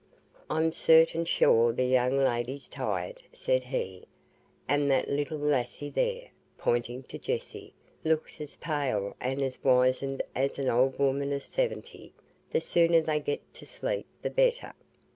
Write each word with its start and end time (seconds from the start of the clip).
"I'm 0.49 0.71
certain 0.71 1.25
sure 1.25 1.71
the 1.71 1.85
young 1.85 2.17
leddy's 2.17 2.67
tired," 2.67 3.19
said 3.31 3.61
he; 3.65 4.07
"and 4.67 4.89
that 4.89 5.07
little 5.11 5.37
lassie 5.37 5.91
there 5.91 6.29
(pointing 6.57 7.03
to 7.03 7.19
Jessie) 7.19 7.71
looks 8.03 8.41
as 8.41 8.57
pale 8.57 9.15
and 9.21 9.43
as 9.43 9.63
wizened 9.63 10.23
as 10.33 10.57
an 10.57 10.69
old 10.69 10.97
woman 10.97 11.31
of 11.33 11.43
seventy 11.43 12.13
the 12.49 12.59
sooner 12.59 13.01
they 13.01 13.19
gets 13.19 13.59
to 13.59 13.67
sleep 13.67 14.07
the 14.23 14.31
better." 14.31 14.73